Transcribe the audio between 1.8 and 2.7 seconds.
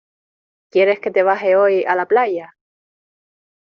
a la playa?